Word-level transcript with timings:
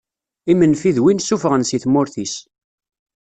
Imenfi 0.51 0.91
d 0.95 0.97
win 1.03 1.19
sufɣen 1.27 1.63
si 1.65 1.77
tmurt-is. 1.83 2.35